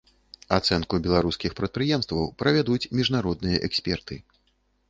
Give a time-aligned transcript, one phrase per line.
[0.55, 4.23] Ацэнку беларускіх прадпрыемстваў правядуць міжнародныя эксперты.